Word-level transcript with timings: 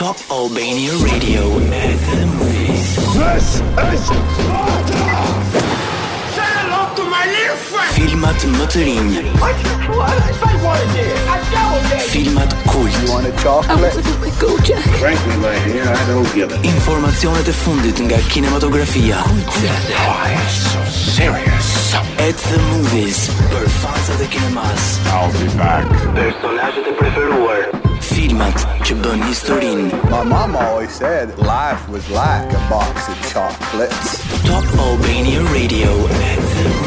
Top 0.00 0.16
Albania 0.30 0.92
Radio 1.04 1.44
at 1.60 2.00
the 2.08 2.24
movies. 2.24 2.96
This 3.20 3.60
is 3.60 4.08
murder! 4.48 4.96
Say 6.32 6.48
hello 6.56 6.88
to 6.96 7.04
my 7.04 7.20
little 7.28 7.60
friend! 7.68 7.92
Filmat 8.00 8.46
më 8.48 8.68
të 8.72 8.84
rinj. 8.88 9.18
What? 9.36 9.60
What? 9.92 10.16
I 10.48 10.54
wanted 10.64 11.04
it. 11.04 11.20
I 11.28 11.44
doubled 11.52 11.92
it. 11.98 12.08
Filmat 12.14 12.56
kult. 12.72 12.88
You 12.96 13.12
want 13.12 13.28
a 13.28 13.32
chocolate? 13.44 13.92
I 13.92 14.00
want 14.00 14.24
a 14.24 14.32
go, 14.40 14.56
Jack. 14.70 14.88
Frankly, 15.04 15.36
my 15.44 15.52
dear, 15.68 15.84
I 15.92 16.00
don't 16.08 16.32
give 16.32 16.48
it. 16.56 16.64
Informacionet 16.72 17.46
e 17.52 17.56
fundit 17.60 18.00
nga 18.00 18.18
kinematografia. 18.32 19.20
Kulte. 19.28 19.68
Why 20.00 20.32
so 20.48 20.80
serious? 21.12 21.68
At 22.24 22.40
the 22.48 22.58
movies. 22.72 23.28
Për 23.52 23.68
fansat 23.84 24.24
e 24.24 24.32
kinemas. 24.32 24.88
I'll 25.12 25.28
be 25.36 25.44
back. 25.60 25.84
Personazhet 26.24 26.88
e 26.88 26.92
preferuar 27.00 27.88
filmat 28.14 28.64
që 28.86 28.96
bën 29.04 29.22
historinë. 29.28 29.88
My 30.10 30.22
mom 30.26 30.56
always 30.62 30.92
said 31.00 31.30
life 31.38 31.88
was 31.88 32.06
like 32.10 32.50
a 32.50 32.62
box 32.72 33.08
of 33.12 33.16
chocolates. 33.32 34.10
Top 34.48 34.66
Albania 34.86 35.42
Radio 35.54 35.90
at 36.08 36.40
the 36.58 36.79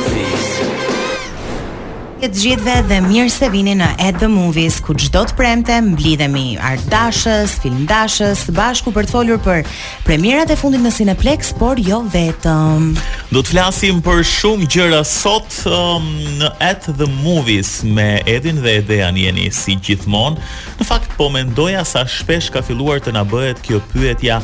e 2.24 2.30
të 2.32 2.40
gjithve 2.40 2.74
dhe 2.88 2.98
mirë 3.04 3.32
se 3.34 3.48
vini 3.52 3.74
në 3.76 3.88
At 4.00 4.16
The 4.22 4.30
Movies, 4.32 4.78
ku 4.80 4.94
çdo 4.96 5.26
të 5.28 5.36
premte, 5.36 5.76
mblidhemi 5.84 6.54
artashës, 6.56 7.58
filmdashës, 7.60 8.46
bashku 8.56 8.94
për 8.96 9.10
të 9.10 9.12
folur 9.12 9.42
për 9.44 9.66
premierat 10.08 10.54
e 10.54 10.56
fundit 10.56 10.80
në 10.86 10.92
Cineplex, 10.96 11.50
por 11.60 11.82
jo 11.84 11.98
vetëm. 12.14 12.94
Do 13.34 13.44
të 13.44 13.58
flasim 13.58 14.00
për 14.06 14.22
shumë 14.30 14.70
gjëra 14.72 15.02
sot 15.06 15.60
um, 15.68 16.08
në 16.40 16.54
At 16.64 16.88
The 17.02 17.10
Movies 17.20 17.82
me 17.84 18.22
Edin 18.24 18.64
dhe 18.64 18.78
Edean 18.80 19.20
jeni 19.20 19.50
si 19.54 19.76
gjithmonë. 19.84 20.40
Në 20.80 20.88
fakt, 20.88 21.12
po 21.20 21.28
mendoja 21.34 21.84
sa 21.86 22.06
shpesh 22.08 22.48
ka 22.56 22.64
filluar 22.64 23.04
të 23.04 23.18
nabëhet 23.20 23.60
kjo 23.68 23.84
pyetja 23.92 24.40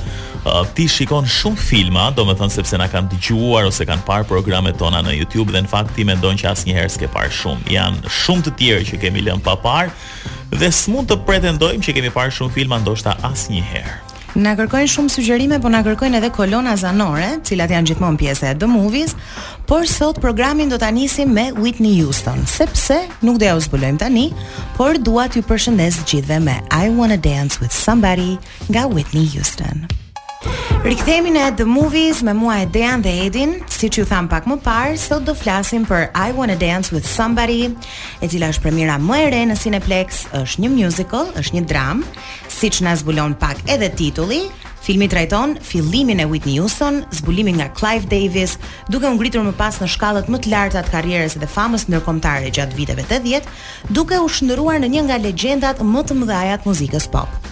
uh, 0.46 0.64
ti 0.76 0.88
shikon 0.88 1.26
shumë 1.28 1.60
filma, 1.60 2.08
do 2.16 2.26
me 2.28 2.36
thënë 2.40 2.56
sepse 2.60 2.80
na 2.80 2.88
kanë 2.92 3.12
të 3.14 3.20
gjuar 3.30 3.68
ose 3.70 3.86
kanë 3.88 4.06
parë 4.08 4.28
programet 4.32 4.78
tona 4.82 5.02
në 5.06 5.18
Youtube 5.20 5.54
dhe 5.56 5.64
në 5.66 5.72
fakt 5.72 5.96
ti 5.98 6.06
me 6.08 6.16
ndonë 6.20 6.44
që 6.44 6.52
asë 6.54 6.70
njëherë 6.70 6.94
s'ke 6.96 7.10
parë 7.16 7.34
shumë. 7.42 7.72
Janë 7.76 8.14
shumë 8.22 8.46
të 8.48 8.56
tjerë 8.60 8.88
që 8.92 9.02
kemi 9.06 9.26
lënë 9.30 9.46
pa 9.46 9.58
parë 9.64 10.60
dhe 10.60 10.72
s'mun 10.74 11.08
të 11.10 11.20
pretendojmë 11.28 11.84
që 11.86 11.98
kemi 12.00 12.14
parë 12.16 12.38
shumë 12.40 12.56
filma 12.56 12.80
ndoshta 12.84 13.18
asë 13.32 13.58
njëherë. 13.58 13.98
Na 14.40 14.52
kërkojnë 14.54 14.92
shumë 14.94 15.10
sugjerime, 15.10 15.58
po 15.60 15.72
na 15.74 15.80
kërkojnë 15.84 16.20
edhe 16.20 16.28
kolona 16.32 16.76
zanore, 16.78 17.40
të 17.42 17.50
cilat 17.50 17.72
janë 17.74 17.90
gjithmonë 17.90 18.20
pjesë 18.22 18.52
e 18.52 18.58
The 18.62 18.68
Movies, 18.70 19.16
por 19.68 19.88
sot 19.90 20.20
programin 20.22 20.70
do 20.70 20.78
ta 20.80 20.92
nisim 20.94 21.32
me 21.34 21.48
Whitney 21.58 21.96
Houston, 21.98 22.46
sepse 22.48 23.00
nuk 23.26 23.40
do 23.42 23.48
ja 23.50 23.56
u 23.58 23.64
zbulojmë 23.66 24.04
tani, 24.06 24.28
por 24.78 25.00
dua 25.02 25.26
t'ju 25.34 25.42
përshëndes 25.50 26.04
gjithëve 26.06 26.38
me 26.46 26.60
I 26.70 26.92
Wanna 26.94 27.18
Dance 27.26 27.58
with 27.60 27.74
Somebody 27.74 28.38
nga 28.70 28.86
Whitney 28.86 29.26
Houston. 29.34 29.90
Rikthehemi 30.86 31.32
në 31.36 31.42
The 31.60 31.66
Movies 31.68 32.22
me 32.24 32.32
mua 32.34 32.62
e 32.62 32.68
Dejan 32.72 33.02
dhe 33.04 33.12
Edin, 33.26 33.58
siç 33.70 33.98
ju 34.00 34.06
tham 34.08 34.30
pak 34.32 34.46
më 34.48 34.56
parë, 34.64 34.94
sot 34.98 35.26
do 35.28 35.34
flasim 35.36 35.84
për 35.90 36.08
I 36.16 36.30
Wanna 36.38 36.56
Dance 36.62 36.94
with 36.96 37.08
Somebody, 37.10 37.68
e 38.24 38.30
cila 38.32 38.48
është 38.54 38.64
premiera 38.64 38.96
më 39.04 39.18
e 39.26 39.26
re 39.34 39.42
në 39.50 39.58
Cineplex, 39.60 40.26
është 40.40 40.64
një 40.64 40.72
musical, 40.78 41.28
është 41.40 41.58
një 41.58 41.66
dramë, 41.74 42.08
siç 42.60 42.80
na 42.86 42.96
zbulon 43.00 43.36
pak 43.42 43.64
edhe 43.68 43.92
titulli, 43.96 44.46
Filmi 44.80 45.10
trajton 45.12 45.58
fillimin 45.62 46.22
e 46.24 46.26
Whitney 46.26 46.56
Houston, 46.58 47.02
zbulimin 47.14 47.60
nga 47.60 47.68
Clive 47.78 48.08
Davis, 48.10 48.56
duke 48.90 49.06
u 49.10 49.18
ngritur 49.18 49.44
më 49.46 49.52
pas 49.60 49.76
në 49.84 49.90
shkallët 49.92 50.32
më 50.32 50.40
të 50.46 50.54
larta 50.54 50.82
të 50.88 50.94
karrierës 50.96 51.36
dhe 51.38 51.50
famës 51.52 51.86
ndërkombëtare 51.92 52.50
gjatë 52.56 52.78
viteve 52.80 53.04
80, 53.12 53.52
duke 53.94 54.18
u 54.24 54.32
shndëruar 54.40 54.80
në 54.82 54.90
një 54.96 55.06
nga 55.10 55.20
legjendat 55.26 55.84
më 55.84 56.06
të 56.10 56.18
mëdha 56.24 56.58
të 56.64 56.72
muzikës 56.72 57.10
pop. 57.12 57.52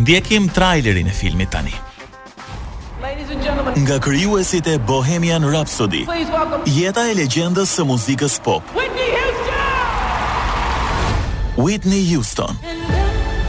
Ndjekim 0.00 0.48
trailerin 0.56 1.12
e 1.12 1.14
filmit 1.14 1.52
tani. 1.52 1.76
Nga 3.82 3.98
kryuesit 4.00 4.66
e 4.68 4.78
Bohemian 4.88 5.44
Rhapsody 5.44 6.04
Jeta 6.68 7.06
e 7.08 7.14
legendës 7.16 7.72
së 7.78 7.84
muzikës 7.88 8.34
pop 8.44 8.74
Whitney 8.76 9.14
Houston 9.16 9.84
Whitney 11.64 12.02
Houston 12.12 12.60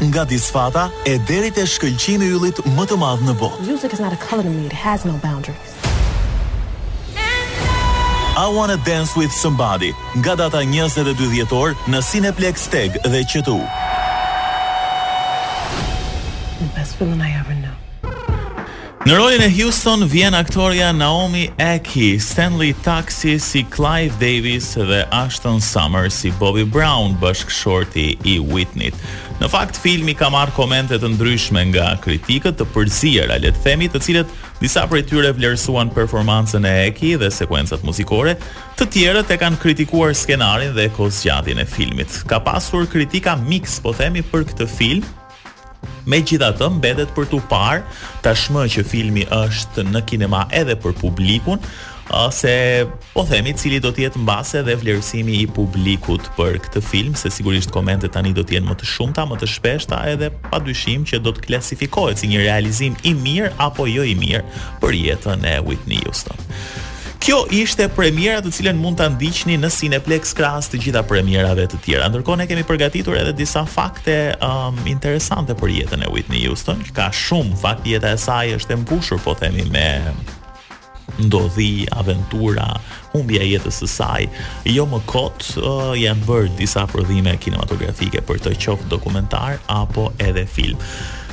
Nga 0.08 0.24
disfata 0.32 0.86
e 1.08 1.18
derit 1.28 1.60
e 1.60 1.66
shkëllqin 1.68 2.24
e 2.24 2.32
yllit 2.32 2.64
më 2.78 2.88
të 2.94 2.98
madhë 3.04 3.28
në 3.28 3.36
bot 3.44 3.60
Music 3.68 3.94
is 3.98 4.04
not 4.04 4.16
a 4.16 4.20
color 4.24 4.48
to 4.48 4.52
me, 4.56 4.64
it 4.72 4.76
has 4.84 5.04
no 5.04 5.18
boundaries 5.26 5.74
I 8.44 8.48
Wanna 8.56 8.80
Dance 8.88 9.20
With 9.20 9.36
Somebody 9.42 9.92
Nga 10.24 10.38
data 10.48 10.64
22 10.64 11.32
djetor 11.36 11.76
në 11.92 12.00
Cineplex 12.08 12.70
Tag 12.72 12.96
dhe 13.04 13.26
qëtu 13.36 13.60
The 16.60 16.72
best 16.80 16.96
feeling 16.96 17.20
I 17.28 17.36
ever 17.42 17.53
Në 19.04 19.16
rolin 19.20 19.42
e 19.44 19.50
Houston 19.58 20.06
vjen 20.08 20.32
aktoria 20.38 20.94
Naomi 20.96 21.50
Eki, 21.60 22.14
Stanley 22.24 22.70
Taxi 22.86 23.34
si 23.44 23.66
Clive 23.68 24.16
Davis 24.22 24.70
dhe 24.80 25.02
Ashton 25.12 25.60
Summer 25.60 26.06
si 26.08 26.30
Bobby 26.40 26.64
Brown, 26.64 27.12
bashkëshorti 27.20 28.06
i 28.32 28.38
Whitney. 28.40 28.94
Në 29.42 29.50
fakt, 29.52 29.76
filmi 29.84 30.16
ka 30.16 30.30
marrë 30.32 30.56
komente 30.56 30.96
të 31.04 31.10
ndryshme 31.18 31.66
nga 31.74 31.90
kritikët 32.00 32.56
të 32.62 32.68
përzira, 32.72 33.26
le 33.44 33.52
të 33.52 33.64
themi, 33.66 33.90
të 33.92 34.00
cilët 34.08 34.32
disa 34.62 34.86
prej 34.88 35.04
tyre 35.12 35.34
vlerësuan 35.36 35.92
performancën 35.92 36.64
e 36.70 36.74
Eki 36.88 37.18
dhe 37.20 37.28
sekuencat 37.42 37.84
muzikore, 37.84 38.38
të 38.80 38.88
tjerët 38.96 39.36
e 39.36 39.40
kanë 39.44 39.60
kritikuar 39.66 40.16
skenarin 40.16 40.72
dhe 40.80 40.88
kozgjatin 40.96 41.60
e 41.60 41.68
filmit. 41.68 42.22
Ka 42.32 42.40
pasur 42.40 42.88
kritika 42.88 43.36
mix, 43.44 43.82
po 43.84 43.92
themi, 44.00 44.24
për 44.24 44.48
këtë 44.54 44.70
film, 44.78 45.04
Me 46.06 46.20
gjitha 46.20 46.50
të 46.60 46.68
mbetet 46.80 47.14
për 47.16 47.30
të 47.32 47.38
par 47.52 47.82
Tashmë 48.26 48.64
që 48.74 48.84
filmi 48.88 49.24
është 49.32 49.86
në 49.92 50.02
kinema 50.10 50.44
edhe 50.60 50.76
për 50.84 50.96
publikun 51.00 51.62
ose 52.20 52.52
po 53.14 53.24
themi 53.30 53.54
cili 53.56 53.78
do 53.82 53.88
të 53.96 54.04
jetë 54.04 54.22
mbase 54.26 54.60
dhe 54.68 54.76
vlerësimi 54.82 55.38
i 55.40 55.46
publikut 55.56 56.28
për 56.36 56.60
këtë 56.66 56.82
film, 56.84 57.16
se 57.16 57.32
sigurisht 57.32 57.72
komente 57.72 58.12
tani 58.12 58.34
do 58.36 58.44
të 58.44 58.58
jenë 58.58 58.68
më 58.68 58.76
të 58.82 58.90
shumta, 58.92 59.24
më 59.30 59.40
të 59.40 59.50
shpeshta 59.54 60.02
edhe 60.12 60.30
padyshim 60.52 61.08
që 61.08 61.24
do 61.24 61.32
të 61.38 61.48
klasifikohet 61.48 62.20
si 62.20 62.28
një 62.34 62.44
realizim 62.44 63.00
i 63.08 63.16
mirë 63.24 63.54
apo 63.70 63.88
jo 63.90 64.04
i 64.04 64.18
mirë 64.20 64.44
për 64.84 65.00
jetën 65.00 65.48
e 65.56 65.62
Whitney 65.64 66.04
Houston. 66.04 66.36
Kjo 67.24 67.46
ishte 67.56 67.86
premiera 67.96 68.42
të 68.44 68.50
cilën 68.52 68.76
mund 68.84 68.98
ta 69.00 69.06
ndiqni 69.08 69.56
në 69.56 69.70
Cineplex 69.72 70.34
krahas 70.36 70.68
të 70.68 70.82
gjitha 70.84 71.06
premierave 71.08 71.64
të 71.72 71.78
tjera. 71.86 72.10
Ndërkohë 72.12 72.42
ne 72.42 72.48
kemi 72.50 72.66
përgatitur 72.68 73.16
edhe 73.16 73.32
disa 73.38 73.62
fakte 73.64 74.16
um, 74.44 74.76
interesante 74.92 75.56
për 75.56 75.72
jetën 75.72 76.04
e 76.04 76.10
Whitney 76.12 76.42
Houston, 76.44 76.82
që 76.84 76.92
ka 76.98 77.06
shumë 77.16 77.56
fakte 77.62 77.94
jeta 77.94 78.12
e 78.12 78.20
saj 78.20 78.52
është 78.58 78.76
e 78.76 78.80
mbushur 78.82 79.22
po 79.24 79.38
themi 79.40 79.64
me 79.72 79.86
ndodhi 81.24 81.86
aventura 81.96 82.66
humbja 83.14 83.40
e 83.46 83.54
jetës 83.54 83.80
së 83.86 83.88
saj. 83.94 84.28
Jo 84.76 84.84
më 84.92 85.00
kot 85.08 85.48
uh, 85.62 85.94
janë 85.96 86.28
bërë 86.28 86.52
disa 86.60 86.84
prodhime 86.92 87.38
kinematografike 87.40 88.20
për 88.28 88.44
të 88.50 88.58
qoftë 88.68 88.92
dokumentar 88.92 89.62
apo 89.80 90.10
edhe 90.28 90.44
film. 90.44 90.84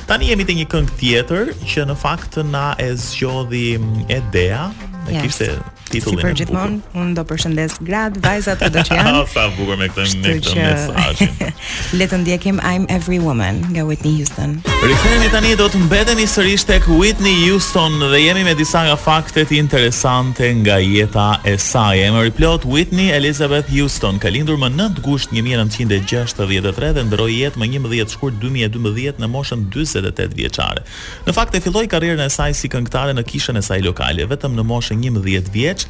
Tani 0.07 0.31
jemi 0.31 0.47
te 0.47 0.55
një 0.55 0.69
këngë 0.71 0.95
tjetër 1.03 1.51
që 1.75 1.85
në 1.91 1.99
fakt 2.03 2.39
na 2.51 2.71
e 2.79 2.87
zgjodhi 2.99 3.67
mm, 3.75 4.05
Edea, 4.21 4.69
ne 5.03 5.17
yes. 5.19 5.23
kishte 5.27 5.51
Titulli. 5.91 6.21
Si 6.21 6.23
për 6.23 6.35
gjithmonë, 6.39 6.77
unë 7.01 7.15
do 7.17 7.23
përshëndes 7.27 7.73
grad, 7.83 8.15
vajzat 8.23 8.61
që 8.63 8.69
do 8.75 8.83
të 8.87 8.95
janë. 8.95 9.21
Sa 9.33 9.43
bukur 9.57 9.79
me 9.79 9.89
këtë 9.91 10.19
me 10.23 10.35
këtë 10.39 10.67
mesazh. 10.69 11.41
Le 11.99 12.05
të 12.09 12.19
ndjekim 12.23 12.61
I'm 12.69 12.85
Every 12.91 13.19
Woman 13.21 13.59
nga 13.73 13.83
Whitney 13.87 14.13
Houston. 14.21 14.55
Rikthehemi 14.81 15.27
tani 15.33 15.51
do 15.59 15.67
të 15.71 15.81
mbetemi 15.83 16.23
sërish 16.31 16.63
tek 16.69 16.87
Whitney 16.89 17.35
Houston 17.43 17.97
dhe 18.11 18.21
jemi 18.23 18.45
me 18.47 18.53
disa 18.57 18.85
nga 18.87 18.95
faktet 18.97 19.51
interesante 19.57 20.47
nga 20.61 20.77
jeta 20.81 21.27
e 21.51 21.57
saj. 21.59 22.01
Emery 22.07 22.31
plot 22.39 22.63
Whitney 22.65 23.09
Elizabeth 23.11 23.67
Houston, 23.75 24.15
ka 24.19 24.31
lindur 24.31 24.55
më 24.63 24.71
9 24.77 25.03
gusht 25.05 25.35
1963 25.35 26.93
dhe 26.99 27.05
ndroi 27.09 27.35
jetë 27.41 27.59
më 27.61 27.69
11 27.81 28.15
shkurt 28.15 28.39
2012 28.41 29.19
në 29.21 29.31
moshën 29.35 29.67
48 29.73 30.37
vjeçare. 30.39 30.85
Në 31.27 31.35
fakt 31.35 31.59
e 31.59 31.63
filloi 31.63 31.85
karrierën 31.91 32.23
e 32.25 32.31
saj 32.31 32.55
si 32.61 32.71
këngëtare 32.71 33.11
në 33.19 33.27
kishën 33.27 33.59
e 33.59 33.65
saj 33.67 33.83
lokale 33.83 34.25
vetëm 34.31 34.55
në 34.55 34.65
moshën 34.71 35.03
11 35.11 35.51
vjeç 35.53 35.80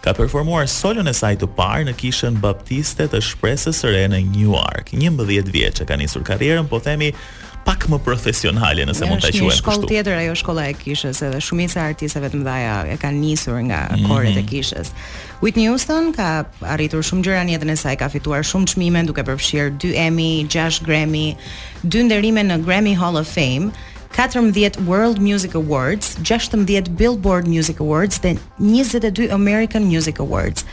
ka 0.00 0.12
performuar 0.16 0.64
solën 0.70 1.08
e 1.10 1.14
saj 1.16 1.36
të 1.42 1.48
parë 1.58 1.90
në 1.90 1.94
kishën 2.00 2.38
baptiste 2.42 3.04
të 3.12 3.20
shpresës 3.26 3.82
së 3.82 3.92
re 3.92 4.06
në 4.08 4.22
New 4.32 4.54
York. 4.54 4.94
11 4.96 5.52
vjeç 5.52 5.82
që 5.82 5.88
ka 5.90 5.98
nisur 6.00 6.24
karrierën, 6.24 6.66
po 6.72 6.80
themi 6.80 7.10
pak 7.66 7.84
më 7.92 7.98
profesionale 8.00 8.86
nëse 8.88 9.04
mund 9.04 9.20
ta 9.20 9.28
quajmë 9.28 9.44
kështu. 9.44 9.50
Në 9.52 9.58
shkollë 9.60 9.90
tjetër 9.92 10.22
ajo 10.22 10.36
shkolla 10.40 10.64
e 10.72 10.76
kishës, 10.80 11.20
edhe 11.26 11.42
shumica 11.44 11.82
e 11.82 11.90
artisteve 11.92 12.30
të 12.32 12.40
mëdha 12.40 12.88
e 12.96 12.96
kanë 13.02 13.20
nisur 13.20 13.60
nga 13.68 13.82
mhm. 13.92 14.08
koret 14.08 14.32
mm 14.32 14.40
-hmm. 14.40 14.48
e 14.48 14.48
kishës. 14.50 14.94
Whitney 15.42 15.68
Houston 15.68 16.08
ka 16.16 16.30
arritur 16.74 17.04
shumë 17.04 17.22
gjëra 17.26 17.44
në 17.44 17.52
jetën 17.58 17.72
e 17.72 17.76
saj, 17.76 17.94
ka 18.00 18.08
fituar 18.08 18.40
shumë 18.40 18.66
çmime 18.72 19.04
duke 19.04 19.20
përfshirë 19.28 19.76
2 19.76 19.94
Emmy, 20.08 20.46
6 20.48 20.80
Grammy, 20.88 21.36
2 21.84 22.04
nderime 22.08 22.40
në 22.48 22.64
Grammy 22.64 22.94
Hall 22.96 23.16
of 23.20 23.28
Fame, 23.28 23.72
14 24.12 24.76
World 24.86 25.20
Music 25.20 25.54
Awards, 25.54 26.16
16 26.22 26.66
Billboard 26.94 27.46
Music 27.46 27.80
Awards 27.80 28.18
dhe 28.20 28.36
22 28.58 29.28
American 29.32 29.84
Music 29.86 30.18
Awards. 30.18 30.64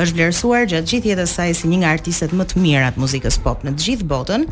Është 0.00 0.16
vlerësuar 0.16 0.64
gjatë 0.70 0.88
gjithë 0.94 1.10
jetës 1.10 1.30
së 1.34 1.40
saj 1.40 1.54
si 1.60 1.68
një 1.68 1.80
nga 1.82 1.90
artistët 1.92 2.32
më 2.38 2.46
të 2.48 2.62
mirë 2.62 2.86
të 2.96 3.02
muzikës 3.02 3.36
pop 3.44 3.66
në 3.66 3.74
të 3.76 3.84
gjithë 3.86 4.06
botën 4.12 4.46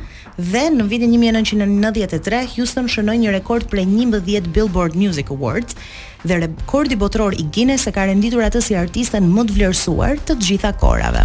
dhe 0.51 0.65
në 0.75 0.87
vitin 0.91 1.15
1993 1.15 2.51
Houston 2.57 2.91
shënoi 2.93 3.17
një 3.23 3.33
rekord 3.39 3.69
për 3.71 3.85
11 3.87 4.51
Billboard 4.53 4.99
Music 4.99 5.33
Awards 5.33 5.79
dhe 6.27 6.43
rekordi 6.45 6.99
botëror 7.01 7.39
i 7.39 7.47
Guinness 7.55 7.89
e 7.89 7.95
ka 7.97 8.11
renditur 8.11 8.45
atë 8.45 8.61
si 8.69 8.77
artisten 8.77 9.31
më 9.33 9.47
të 9.49 9.57
vlerësuar 9.61 10.21
të 10.29 10.37
gjitha 10.45 10.75
kohërave 10.83 11.25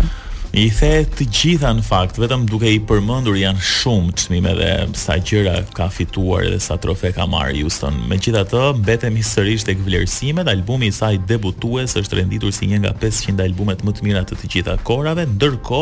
i 0.53 0.67
the 0.69 0.89
të 1.17 1.25
gjitha 1.33 1.69
në 1.73 1.81
fakt, 1.81 2.19
vetëm 2.21 2.44
duke 2.45 2.69
i 2.69 2.77
përmëndur 2.85 3.39
janë 3.39 3.63
shumë 3.65 4.11
qëmime 4.21 4.51
dhe 4.59 4.67
sa 5.01 5.15
gjëra 5.17 5.55
ka 5.73 5.88
fituar 5.89 6.45
dhe 6.45 6.59
sa 6.61 6.75
trofe 6.77 7.09
ka 7.15 7.25
marrë 7.25 7.55
Houston. 7.63 7.95
Me 8.05 8.19
gjitha 8.21 8.44
të, 8.51 8.61
betem 8.85 9.17
historisht 9.17 9.71
e 9.71 9.73
këvlerësimet, 9.79 10.45
albumi 10.53 10.91
saj 10.94 11.17
debutues 11.25 11.97
është 11.97 12.19
renditur 12.19 12.53
si 12.53 12.69
një 12.69 12.83
nga 12.83 12.94
500 13.01 13.41
albumet 13.50 13.81
më 13.81 13.95
të 13.97 14.05
mirat 14.05 14.29
të 14.29 14.38
të 14.44 14.51
gjitha 14.53 14.77
korave, 14.85 15.25
ndërko 15.33 15.81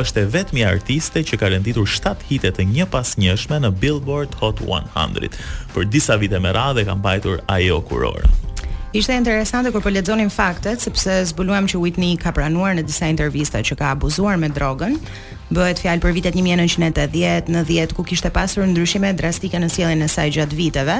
është 0.00 0.24
e 0.24 0.30
vetëmi 0.38 0.64
artiste 0.70 1.20
që 1.20 1.36
ka 1.42 1.52
renditur 1.52 1.84
7 1.84 2.24
hitet 2.32 2.56
të 2.56 2.70
një 2.72 2.88
pas 2.94 3.12
njëshme 3.20 3.60
në 3.66 3.74
Billboard 3.84 4.40
Hot 4.40 4.64
100. 4.64 5.28
Për 5.76 5.92
disa 5.92 6.16
vite 6.16 6.40
me 6.40 6.56
radhë 6.56 6.88
kam 6.88 7.04
bajtur 7.04 7.44
ajo 7.52 7.82
kurorë. 7.84 8.32
Ishte 8.96 9.12
interesante 9.12 9.68
kur 9.74 9.82
po 9.84 9.90
lexonin 9.92 10.30
faktet 10.32 10.80
sepse 10.80 11.18
zbuluam 11.28 11.66
që 11.68 11.76
Whitney 11.82 12.14
ka 12.16 12.30
pranuar 12.32 12.72
në 12.78 12.86
disa 12.88 13.10
intervista 13.12 13.60
që 13.60 13.76
ka 13.76 13.90
abuzuar 13.92 14.38
me 14.40 14.48
drogën. 14.48 14.94
Bëhet 15.52 15.82
fjalë 15.84 16.00
për 16.00 16.14
vitet 16.16 16.38
1980, 16.38 17.52
90 17.52 17.92
ku 17.98 18.06
kishte 18.08 18.32
pasur 18.32 18.64
ndryshime 18.70 19.10
drastike 19.18 19.60
në 19.60 19.68
sjelljen 19.74 20.06
e 20.06 20.08
saj 20.08 20.32
gjatë 20.38 20.56
viteve. 20.62 20.96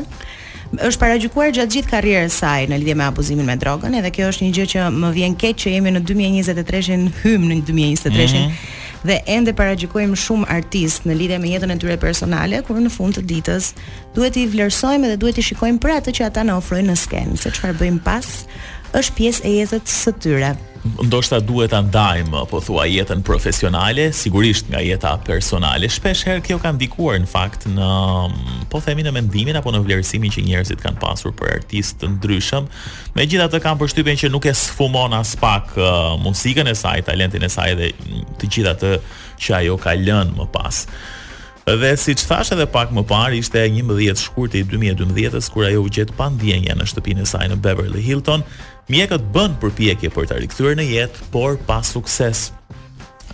Është 0.77 1.03
paraqyquar 1.07 1.55
gjatë 1.57 1.77
gjithë 1.79 1.93
karrierës 1.95 2.37
së 2.37 2.45
saj 2.45 2.69
në 2.69 2.83
lidhje 2.83 2.99
me 3.01 3.07
abuzimin 3.09 3.49
me 3.49 3.57
drogën, 3.65 3.97
edhe 3.97 4.13
kjo 4.13 4.29
është 4.35 4.45
një 4.45 4.53
gjë 4.59 4.69
që 4.75 4.85
më 5.01 5.13
vjen 5.17 5.41
keq 5.43 5.57
që 5.65 5.75
jemi 5.79 5.97
në 5.97 6.05
2023-in 6.11 7.07
hym 7.23 7.47
në 7.49 7.63
2023-in. 7.71 8.43
Mm 8.43 8.51
-hmm 8.51 8.76
dhe 9.07 9.19
ende 9.31 9.55
paraqjojm 9.57 10.15
shumë 10.19 10.49
artist 10.53 11.07
në 11.07 11.17
lidhje 11.21 11.39
me 11.43 11.51
jetën 11.53 11.73
e 11.75 11.79
tyre 11.81 11.97
personale, 12.03 12.61
kur 12.67 12.79
në 12.83 12.91
fund 12.93 13.17
të 13.17 13.23
ditës 13.31 13.71
duhet 14.17 14.39
i 14.43 14.47
vlerësojmë 14.53 15.13
dhe 15.13 15.21
duhet 15.23 15.41
i 15.41 15.47
shikojmë 15.47 15.81
për 15.85 15.95
atë 16.01 16.17
që 16.19 16.27
ata 16.31 16.45
na 16.49 16.59
ofrojnë 16.61 16.91
në 16.93 16.99
skenë, 17.05 17.41
se 17.43 17.53
çfarë 17.59 17.79
bëjmë 17.85 18.03
pas 18.07 18.33
është 18.97 19.17
pjesë 19.21 19.47
e 19.51 19.55
jetës 19.63 20.01
së 20.07 20.15
tyre 20.25 20.55
ndoshta 21.05 21.41
duhet 21.41 21.71
ta 21.71 21.81
ndajm 21.83 22.33
po 22.51 22.61
thua 22.61 22.87
jetën 22.87 23.23
profesionale, 23.25 24.11
sigurisht 24.13 24.69
nga 24.71 24.81
jeta 24.85 25.15
personale. 25.27 25.89
Shpesh 25.91 26.25
herë 26.29 26.43
kjo 26.47 26.59
ka 26.63 26.73
ndikuar 26.75 27.19
në 27.23 27.29
fakt 27.31 27.67
në 27.71 27.89
po 28.73 28.81
themi 28.85 29.05
në 29.07 29.13
mendimin 29.17 29.59
apo 29.59 29.73
në 29.75 29.83
vlerësimin 29.87 30.33
që 30.35 30.45
njerëzit 30.47 30.83
kanë 30.85 31.01
pasur 31.03 31.35
për 31.37 31.53
artistë 31.61 32.05
të 32.05 32.11
ndryshëm. 32.17 32.69
Megjithatë 33.19 33.63
kanë 33.65 33.81
përshtypjen 33.83 34.21
që 34.25 34.33
nuk 34.35 34.49
e 34.51 34.55
sfumon 34.59 35.17
as 35.19 35.35
pak 35.41 35.75
uh, 35.81 36.15
muzikën 36.25 36.71
e 36.71 36.77
saj, 36.77 37.05
talentin 37.11 37.47
e 37.47 37.53
saj 37.53 37.75
dhe 37.79 37.93
mm, 37.93 38.25
të 38.41 38.53
gjitha 38.55 38.77
të 38.83 38.95
që 39.43 39.57
ajo 39.63 39.79
ka 39.83 39.97
lënë 39.99 40.37
më 40.39 40.51
pas. 40.55 40.85
Dhe 41.67 41.97
si 41.99 42.15
që 42.15 42.27
thashe 42.31 42.55
dhe 42.55 42.63
pak 42.71 42.93
më 42.95 43.03
parë, 43.11 43.41
ishte 43.43 43.59
një 43.75 43.83
mëdhjet 43.89 44.21
shkurti 44.23 44.61
2012-ës, 44.71 45.49
kur 45.51 45.67
ajo 45.67 45.81
u 45.83 45.91
gjetë 45.91 46.15
pandjenja 46.15 46.77
në 46.79 46.87
shtëpinë 46.93 47.25
e 47.25 47.27
saj 47.27 47.49
në 47.51 47.57
Beverly 47.65 48.05
Hilton, 48.07 48.45
Mjekët 48.87 49.27
bën 49.35 49.57
përpjekje 49.63 50.13
për 50.15 50.27
ta 50.31 50.37
rikthyer 50.39 50.77
në 50.79 50.85
jetë, 50.93 51.25
por 51.35 51.57
pa 51.67 51.81
sukses 51.83 52.45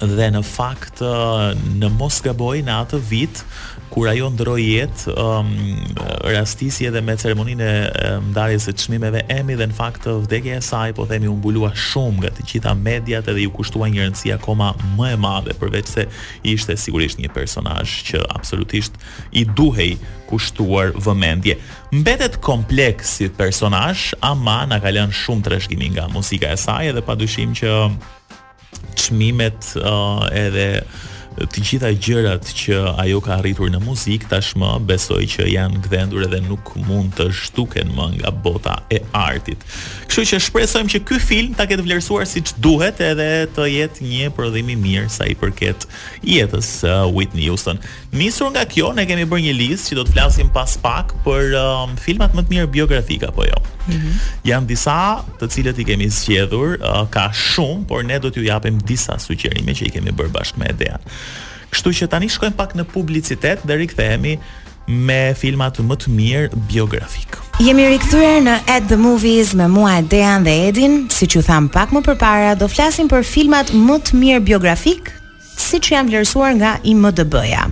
dhe 0.09 0.31
në 0.35 0.41
fakt 0.47 1.03
në 1.03 1.91
Moskaboj 1.99 2.63
në 2.67 2.79
atë 2.85 2.99
vit 3.09 3.43
kur 3.93 4.09
ajo 4.09 4.31
ndroi 4.33 4.63
jetë 4.79 5.13
um, 5.21 5.51
rastisi 6.33 6.87
edhe 6.89 7.03
me 7.05 7.13
ceremoninë 7.21 7.67
e 7.69 8.07
ndarjes 8.31 8.65
së 8.71 8.75
çmimeve 8.87 9.21
emi 9.31 9.53
dhe 9.61 9.67
në 9.69 9.77
fakt 9.77 10.07
vdekja 10.09 10.55
e 10.59 10.65
saj 10.65 10.95
po 10.97 11.05
themi 11.11 11.29
u 11.29 11.35
mbulua 11.37 11.75
shumë 11.77 12.23
nga 12.23 12.31
të 12.39 12.47
gjitha 12.49 12.73
mediat 12.79 13.29
edhe 13.29 13.45
ju 13.45 13.53
kushtua 13.59 13.91
një 13.93 14.07
rëndësi 14.09 14.33
akoma 14.35 14.71
më 14.97 15.11
e 15.13 15.19
madhe 15.27 15.57
përveç 15.61 15.93
se 15.93 16.07
ishte 16.55 16.77
sigurisht 16.81 17.21
një 17.21 17.29
personazh 17.37 17.99
që 18.09 18.25
absolutisht 18.33 18.97
i 19.39 19.45
duhej 19.45 19.99
kushtuar 20.31 20.95
vëmendje. 20.97 21.59
Mbetet 21.93 22.41
kompleks 22.41 23.19
si 23.21 23.29
personazh, 23.37 24.15
ama 24.25 24.63
na 24.67 24.81
ka 24.81 24.89
lënë 24.89 25.13
shumë 25.13 25.45
trashëgimi 25.51 25.93
nga 25.99 26.09
muzika 26.09 26.49
e 26.49 26.57
saj 26.57 26.89
edhe 26.95 27.05
padyshim 27.05 27.53
që 27.61 27.69
çmimet 28.97 29.75
uh, 29.83 30.29
edhe 30.35 30.85
të 31.33 31.63
gjitha 31.65 31.89
gjërat 31.97 32.51
që 32.61 32.75
ajo 33.01 33.21
ka 33.25 33.39
arritur 33.39 33.71
në 33.73 33.79
muzikë 33.81 34.29
tashmë 34.35 34.69
besoj 34.85 35.23
që 35.33 35.47
janë 35.49 35.81
gdhendur 35.87 36.27
edhe 36.27 36.43
nuk 36.45 36.75
mund 36.85 37.15
të 37.17 37.31
shtuken 37.33 37.89
më 37.97 38.05
nga 38.19 38.33
bota 38.45 38.75
e 38.93 38.99
artit. 39.17 39.65
Kështu 40.11 40.25
që 40.29 40.41
shpresojmë 40.51 40.93
që 40.93 41.01
ky 41.09 41.17
film 41.25 41.57
ta 41.57 41.65
ketë 41.71 41.87
vlerësuar 41.87 42.29
siç 42.29 42.53
duhet 42.61 43.01
edhe 43.01 43.31
të 43.57 43.65
jetë 43.79 44.11
një 44.11 44.29
prodhim 44.37 44.75
i 44.75 44.77
mirë 44.83 45.09
sa 45.15 45.25
i 45.25 45.33
përket 45.41 45.89
jetës 46.29 46.69
së 46.85 46.93
uh, 46.93 47.09
Whitney 47.09 47.49
Houston. 47.49 47.81
Nisur 48.13 48.53
nga 48.53 48.67
kjo 48.69 48.93
ne 48.93 49.09
kemi 49.09 49.25
bërë 49.29 49.47
një 49.49 49.57
listë 49.63 49.89
që 49.95 50.01
do 50.03 50.05
të 50.11 50.19
flasim 50.19 50.53
pas 50.53 50.77
pak 50.85 51.17
për 51.25 51.57
uh, 51.57 51.89
filmat 52.05 52.37
më 52.37 52.45
të 52.45 52.57
mirë 52.59 52.75
biografik 52.77 53.25
apo 53.33 53.49
jo. 53.49 53.65
-hmm. 53.87 54.19
Janë 54.47 54.69
disa 54.71 54.97
të 55.41 55.49
cilët 55.55 55.81
i 55.83 55.87
kemi 55.93 56.09
zgjedhur, 56.13 56.77
uh, 56.83 57.05
ka 57.13 57.29
shumë, 57.35 57.87
por 57.91 58.05
ne 58.07 58.19
do 58.23 58.31
t'ju 58.33 58.45
japim 58.47 58.81
disa 58.87 59.17
sugjerime 59.23 59.75
që 59.75 59.89
i 59.89 59.95
kemi 59.97 60.13
bërë 60.15 60.35
bashkë 60.35 60.63
me 60.63 60.71
Edean. 60.73 61.03
Kështu 61.73 61.95
që 62.03 62.11
tani 62.13 62.29
shkojmë 62.31 62.59
pak 62.59 62.75
në 62.77 62.85
publicitet 62.93 63.63
dhe 63.65 63.79
rikthehemi 63.81 64.37
me 65.07 65.21
filmat 65.39 65.79
më 65.79 65.97
të 66.03 66.11
mirë 66.13 66.59
biografik. 66.69 67.39
Jemi 67.63 67.85
rikthyer 67.93 68.41
në 68.43 68.57
At 68.67 68.89
the 68.91 68.97
Movies 69.01 69.53
me 69.57 69.69
mua 69.71 69.99
Edean 70.03 70.45
dhe 70.45 70.55
Edin, 70.69 71.03
siç 71.13 71.37
ju 71.39 71.43
tham 71.47 71.69
pak 71.73 71.93
më 71.95 72.03
përpara, 72.07 72.55
do 72.59 72.69
flasim 72.69 73.09
për 73.09 73.25
filmat 73.25 73.71
më 73.73 73.99
të 74.09 74.19
mirë 74.23 74.45
biografik, 74.51 75.13
siç 75.59 75.93
janë 75.95 76.11
vlerësuar 76.11 76.57
nga 76.59 76.77
IMDb-ja. 76.83 77.69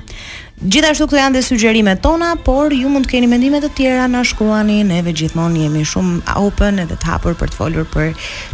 Gjithashtu 0.60 1.06
këto 1.08 1.16
janë 1.16 1.34
dhe 1.38 1.40
sugjerimet 1.40 2.02
tona, 2.04 2.34
por 2.44 2.68
ju 2.76 2.90
mund 2.92 3.06
të 3.06 3.12
keni 3.14 3.28
mendime 3.32 3.62
të 3.64 3.68
tjera, 3.78 4.02
na 4.12 4.20
shkruani, 4.28 4.82
neve 4.84 5.14
gjithmonë 5.16 5.62
jemi 5.62 5.84
shumë 5.88 6.34
open 6.36 6.82
edhe 6.82 6.98
të 7.00 7.08
hapur 7.08 7.32
për 7.40 7.48
të 7.48 7.56
folur 7.56 7.86
për 7.94 8.10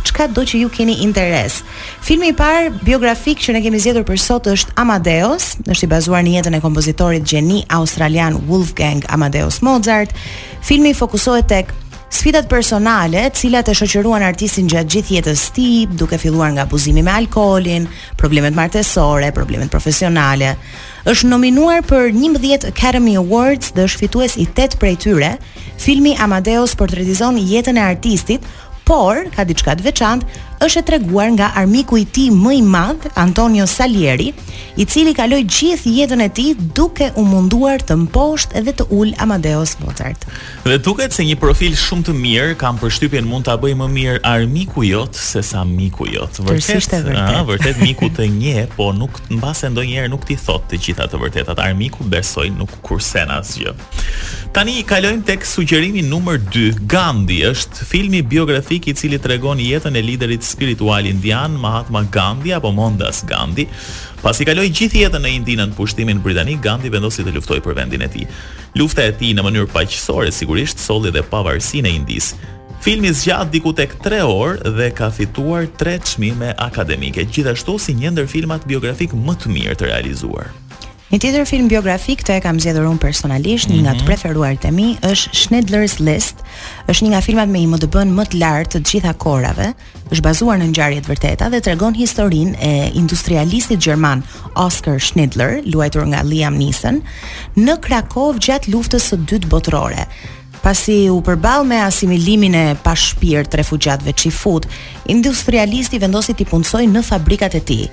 çka 0.06 0.28
do 0.36 0.44
që 0.46 0.60
ju 0.60 0.68
keni 0.76 0.94
interes. 1.02 1.58
Filmi 2.06 2.30
i 2.30 2.36
parë 2.38 2.70
biografik 2.86 3.42
që 3.42 3.56
ne 3.58 3.64
kemi 3.64 3.80
zgjedhur 3.82 4.06
për 4.06 4.22
sot 4.22 4.46
është 4.54 4.76
Amadeus, 4.84 5.48
është 5.66 5.88
i 5.90 5.90
bazuar 5.96 6.22
në 6.22 6.36
jetën 6.38 6.54
e 6.54 6.62
kompozitorit 6.62 7.26
gjeni 7.26 7.64
australian 7.74 8.38
Wolfgang 8.46 9.02
Amadeus 9.10 9.58
Mozart. 9.66 10.14
Filmi 10.62 10.94
fokusohet 10.94 11.50
tek 11.50 11.74
Sfidat 12.06 12.46
personale, 12.46 13.24
të 13.34 13.34
cilat 13.42 13.68
e 13.68 13.72
shoqëruan 13.74 14.22
artistin 14.26 14.68
gjatë 14.70 14.92
gjithë 14.94 15.16
jetës 15.16 15.40
së 15.48 15.54
tij, 15.56 15.80
duke 15.98 16.16
filluar 16.22 16.52
nga 16.54 16.62
abuzimi 16.62 17.02
me 17.02 17.10
alkoolin, 17.10 17.88
problemet 18.16 18.54
martesore, 18.54 19.32
problemet 19.34 19.72
profesionale, 19.74 20.52
është 21.10 21.28
nominuar 21.30 21.84
për 21.86 22.08
11 22.10 22.64
Academy 22.66 23.12
Awards 23.20 23.68
dhe 23.76 23.84
është 23.86 24.00
fitues 24.04 24.32
i 24.42 24.46
8 24.50 24.78
prej 24.82 24.96
tyre. 25.04 25.32
Filmi 25.78 26.16
Amadeus 26.18 26.74
portretizon 26.74 27.38
jetën 27.46 27.78
e 27.78 27.84
artistit, 27.92 28.42
por 28.86 29.22
ka 29.34 29.46
diçka 29.46 29.74
të 29.78 29.86
veçantë 29.86 30.42
është 30.64 30.80
e 30.80 30.86
treguar 30.86 31.28
nga 31.34 31.50
armiku 31.58 31.98
i 32.00 32.04
tij 32.04 32.30
më 32.32 32.54
i 32.58 32.62
madh, 32.64 33.06
Antonio 33.16 33.66
Salieri, 33.66 34.32
i 34.80 34.84
cili 34.88 35.12
kaloi 35.16 35.44
gjithë 35.44 35.92
jetën 35.98 36.20
e 36.22 36.28
tij 36.28 36.54
duke 36.76 37.10
u 37.16 37.24
munduar 37.24 37.82
të 37.84 37.96
mposht 38.06 38.54
edhe 38.56 38.72
të 38.76 38.86
ul 38.92 39.12
Amadeus 39.20 39.76
Mozart. 39.82 40.24
Dhe 40.64 40.78
duket 40.82 41.12
se 41.12 41.24
një 41.26 41.36
profil 41.40 41.76
shumë 41.76 42.06
të 42.08 42.14
mirë 42.16 42.56
ka 42.60 42.72
përshtypjen 42.80 43.26
mund 43.28 43.46
ta 43.48 43.56
bëj 43.60 43.74
më 43.82 43.88
mirë 43.92 44.24
armiku 44.28 44.84
jot 44.84 45.16
se 45.16 45.42
sa 45.44 45.62
miku 45.66 46.08
jot. 46.10 46.40
Vërtet, 46.42 46.90
e 46.92 47.02
vërtet. 47.04 47.36
A, 47.40 47.44
vërtet 47.48 47.80
miku 47.82 48.08
të 48.16 48.28
një, 48.32 48.66
po 48.76 48.90
nuk 48.96 49.20
mbase 49.32 49.70
ndonjëherë 49.72 50.10
nuk 50.12 50.26
ti 50.28 50.36
thot 50.40 50.66
të 50.70 50.80
gjitha 50.84 51.06
të 51.10 51.20
vërtetat. 51.24 51.60
Armiku 51.62 52.04
besoi 52.10 52.48
nuk 52.52 52.72
kursen 52.84 53.32
asgjë. 53.32 53.76
Tani 54.56 54.78
kalojmë 54.88 55.26
tek 55.28 55.44
sugjerimi 55.44 56.00
numër 56.08 56.38
2. 56.52 56.66
Gandhi 56.90 57.42
është 57.50 57.84
filmi 57.88 58.22
biografik 58.24 58.86
i 58.88 58.94
cili 58.96 59.18
tregon 59.22 59.60
jetën 59.60 59.96
e 59.96 60.00
liderit 60.04 60.45
spiritual 60.46 61.02
indian 61.02 61.50
Mahatma 61.58 62.06
Gandhi 62.06 62.54
apo 62.54 62.70
Mohandas 62.70 63.26
Gandhi. 63.26 63.66
Pasi 64.22 64.46
kaloi 64.46 64.70
gjithë 64.70 65.02
jetën 65.04 65.22
në 65.26 65.30
Indinë 65.42 65.66
në 65.68 65.76
pushtimin 65.76 66.22
britanik, 66.24 66.62
Gandhi 66.64 66.90
vendosi 66.94 67.26
të 67.26 67.34
luftojë 67.36 67.62
për 67.66 67.76
vendin 67.82 68.06
e 68.06 68.08
tij. 68.14 68.26
Lufta 68.78 69.04
e 69.04 69.12
tij 69.20 69.34
në 69.36 69.44
mënyrë 69.46 69.70
paqësorë 69.74 70.32
sigurisht 70.38 70.80
solli 70.82 71.12
dhe 71.14 71.22
pavarësinë 71.30 71.90
e 71.90 71.96
Indisë. 72.00 72.54
Filmi 72.86 73.12
zgjat 73.16 73.50
diku 73.50 73.72
tek 73.76 73.96
3 74.04 74.22
orë 74.24 74.74
dhe 74.78 74.90
ka 74.96 75.10
fituar 75.14 75.66
3 75.80 76.00
çmime 76.14 76.54
akademike, 76.68 77.26
gjithashtu 77.28 77.76
si 77.80 77.96
një 77.98 78.14
ndër 78.16 78.30
filmat 78.30 78.66
biografik 78.70 79.14
më 79.26 79.34
të 79.42 79.54
mirë 79.56 79.78
të 79.82 79.90
realizuar. 79.90 80.54
Një 81.06 81.20
tjetër 81.22 81.44
film 81.46 81.66
biografik 81.70 82.24
të 82.26 82.32
e 82.34 82.40
kam 82.42 82.56
zgjedhur 82.58 82.88
unë 82.90 82.98
personalisht, 82.98 83.68
një 83.70 83.84
nga 83.84 83.92
të 83.94 84.00
mhm. 84.02 84.06
preferuarit 84.08 84.64
e 84.66 84.72
mi 84.74 84.86
është 85.06 85.38
Schindler's 85.38 85.92
List. 86.02 86.40
Është 86.90 87.04
një 87.06 87.10
nga 87.12 87.20
filmat 87.22 87.52
me 87.52 87.60
IMDb 87.62 88.00
më 88.10 88.24
të 88.32 88.40
lartë 88.40 88.80
të 88.80 88.90
gjitha 88.90 89.12
kohërave. 89.22 89.68
Është 90.10 90.24
bazuar 90.26 90.58
në 90.58 90.66
ngjarje 90.72 91.04
të 91.04 91.12
vërteta 91.12 91.46
dhe 91.54 91.60
tregon 91.62 91.94
historinë 91.94 92.58
e 92.58 92.70
industrialistit 92.98 93.84
gjerman 93.86 94.24
Oskar 94.64 94.98
Schindler, 94.98 95.60
luajtur 95.62 96.08
nga 96.10 96.24
Liam 96.26 96.58
Neeson, 96.58 96.98
në 97.54 97.78
Krakow 97.86 98.34
gjatë 98.42 98.74
luftës 98.74 99.06
së 99.12 99.22
dytë 99.30 99.54
botërore. 99.54 100.08
Pasi 100.66 101.06
u 101.14 101.20
përball 101.22 101.62
me 101.70 101.76
asimilimin 101.86 102.54
e 102.58 102.62
pa 102.82 102.96
shpirt 102.98 103.52
të 103.52 103.60
refugjatëve 103.60 104.16
çifut, 104.18 104.64
industrialisti 105.14 106.00
vendosi 106.02 106.34
të 106.34 106.48
punsojë 106.50 106.88
në 106.90 107.04
fabrikat 107.06 107.54
e 107.54 107.60
tij. 107.68 107.84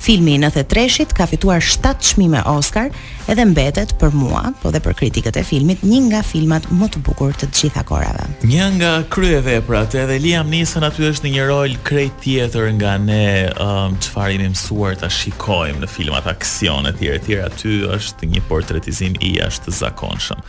Filmi 0.00 0.36
i 0.38 0.38
93-shit 0.40 1.10
ka 1.12 1.26
fituar 1.28 1.58
7 1.60 1.90
çmime 2.00 2.38
Oscar 2.48 2.86
dhe 3.30 3.44
mbetet 3.46 3.92
për 4.00 4.10
mua, 4.16 4.46
po 4.62 4.70
dhe 4.74 4.80
për 4.82 4.94
kritikët 4.98 5.36
e 5.38 5.42
filmit, 5.46 5.82
një 5.86 5.98
nga 6.08 6.22
filmat 6.26 6.64
më 6.74 6.88
të 6.94 7.02
bukur 7.06 7.34
të 7.38 7.46
gjitha 7.54 7.82
kohërave. 7.86 8.24
Një 8.48 8.66
nga 8.78 8.90
kryeveprat 9.12 9.94
edhe 10.02 10.16
Liam 10.24 10.48
Neeson 10.50 10.82
aty 10.88 11.04
është 11.10 11.28
në 11.28 11.32
një 11.36 11.44
rol 11.50 11.76
krejt 11.86 12.16
tjetër 12.24 12.72
nga 12.80 12.94
ne, 12.98 13.28
ëm 13.54 13.74
um, 13.86 13.94
çfarë 14.02 14.34
jemi 14.38 14.48
mësuar 14.54 14.96
ta 15.02 15.10
shikojmë 15.18 15.84
në 15.84 15.90
filmat 15.98 16.26
aksion 16.32 16.88
tjere 16.98 17.20
tjere, 17.26 17.46
Aty 17.50 17.76
është 17.98 18.30
një 18.34 18.42
portretizim 18.48 19.14
i 19.22 19.34
jashtëzakonshëm. 19.36 20.40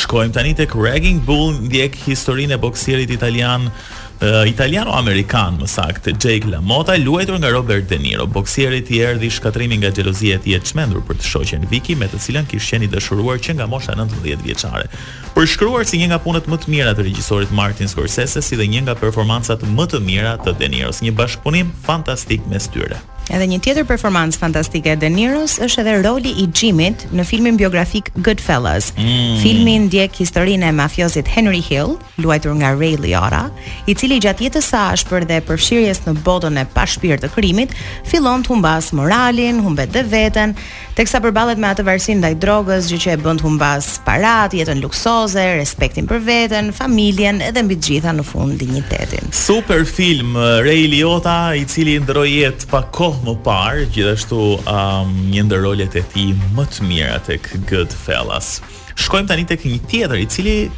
Shkojmë 0.00 0.34
tani 0.36 0.52
tek 0.60 0.74
Reg 0.78 1.08
Usain 1.18 1.26
Bolt 1.26 1.60
ndjek 1.68 1.96
historinë 2.06 2.54
e 2.54 2.58
boksierit 2.58 3.10
italian 3.10 3.64
uh, 3.66 4.44
italiano 4.48 4.92
amerikan 4.94 5.56
më 5.60 5.66
sakt 5.68 6.06
Jake 6.14 6.46
LaMotta 6.46 6.96
luajtur 6.98 7.38
nga 7.40 7.50
Robert 7.50 7.88
De 7.88 7.98
Niro 7.98 8.26
boksieri 8.26 8.82
i 8.92 8.98
erdhi 9.00 9.28
shkatrimi 9.30 9.78
nga 9.80 9.90
xhelozia 9.90 10.36
e 10.36 10.38
tij 10.44 10.54
e 10.54 10.60
çmendur 10.60 11.02
për 11.06 11.18
të 11.20 11.26
shoqen 11.32 11.66
Vicky 11.70 11.96
me 11.96 12.06
të 12.08 12.20
cilën 12.22 12.46
kishte 12.46 12.76
qenë 12.76 12.84
i 12.84 12.88
dashuruar 12.92 13.40
që 13.40 13.56
nga 13.58 13.66
mosha 13.66 13.96
19 13.96 14.44
vjeçare 14.44 14.86
përshkruar 15.34 15.84
si 15.86 15.98
një 16.02 16.10
nga 16.12 16.20
punët 16.22 16.46
më 16.50 16.58
të 16.64 16.70
mira 16.72 16.94
të 16.94 17.08
regjisorit 17.08 17.50
Martin 17.50 17.88
Scorsese 17.88 18.40
si 18.42 18.56
dhe 18.56 18.68
një 18.68 18.86
nga 18.86 18.94
performancat 19.00 19.66
më 19.66 19.88
të 19.94 20.00
mira 20.04 20.36
të 20.44 20.54
De 20.60 20.68
Niro 20.74 20.92
një 21.02 21.16
bashkëpunim 21.22 21.70
fantastik 21.86 22.46
mes 22.46 22.68
tyre 22.70 22.98
Edhe 23.28 23.44
një 23.44 23.58
tjetër 23.60 23.84
performancë 23.84 24.38
fantastike 24.40 24.92
e 24.94 24.96
De 24.96 25.10
Niro's 25.12 25.58
është 25.60 25.82
edhe 25.82 25.94
roli 26.06 26.30
i 26.44 26.46
Jimit 26.48 27.02
në 27.12 27.24
filmin 27.28 27.58
biografik 27.60 28.08
Goodfellas. 28.24 28.92
Mm. 28.96 29.36
Filmi 29.42 29.74
ndjek 29.86 30.16
historinë 30.22 30.70
e 30.70 30.72
mafiozit 30.72 31.28
Henry 31.36 31.60
Hill, 31.64 31.96
luajtur 32.24 32.54
nga 32.62 32.70
Ray 32.80 32.94
Liotta, 32.96 33.42
i 33.84 33.92
cili 33.98 34.16
gjatë 34.24 34.46
jetës 34.48 34.70
së 34.72 34.80
ashpër 34.94 35.26
dhe 35.28 35.42
përfshirjes 35.48 36.00
në 36.06 36.16
botën 36.24 36.56
e 36.56 36.64
pashpirtë 36.72 37.26
të 37.26 37.32
krimit, 37.36 37.76
fillon 38.08 38.40
të 38.46 38.54
humbas 38.54 38.90
moralin, 38.96 39.60
humbet 39.64 39.92
dhe 39.92 40.06
veten, 40.08 40.56
teksa 40.96 41.20
përballet 41.22 41.60
me 41.60 41.68
atë 41.68 41.84
varësi 41.86 42.16
ndaj 42.22 42.32
drogës, 42.42 42.88
gjë 42.90 43.02
që 43.04 43.16
e 43.18 43.20
bën 43.26 43.42
të 43.42 43.46
humbas 43.46 43.90
parat, 44.08 44.56
jetën 44.58 44.80
luksoze, 44.82 45.44
respektin 45.60 46.08
për 46.10 46.24
veten, 46.26 46.72
familjen 46.74 47.44
dhe 47.44 47.66
mbi 47.68 47.76
të 47.76 47.92
gjitha 47.98 48.16
në 48.16 48.24
fund 48.32 48.56
dinjitetin. 48.64 49.28
Super 49.36 49.84
film 49.86 50.32
eh, 50.40 50.62
Ray 50.64 50.88
Liotta, 50.96 51.38
i 51.60 51.68
cili 51.68 51.98
ndroi 52.00 52.32
jetë 52.46 52.70
pa 52.72 52.82
kohë 52.94 53.16
kohë 53.18 53.34
më 53.34 53.44
parë, 53.44 53.88
gjithashtu 53.92 54.58
um, 54.66 55.30
një 55.32 55.42
ndër 55.46 55.62
rolet 55.64 55.94
e 55.98 56.02
tij 56.02 56.34
më 56.54 56.64
të 56.70 56.86
mira 56.86 57.18
tek 57.26 57.46
Goodfellas. 57.68 58.60
Shkojmë 58.98 59.28
tani 59.30 59.46
tek 59.46 59.64
një 59.66 59.80
tjetër 59.90 60.20
i 60.22 60.26
cili 60.26 60.70